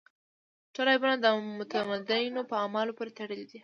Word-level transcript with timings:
ټول 0.73 0.87
عیبونه 0.93 1.15
د 1.19 1.25
متدینو 1.89 2.41
په 2.49 2.55
اعمالو 2.63 2.95
پورې 2.97 3.11
تړلي 3.19 3.45
دي. 3.51 3.59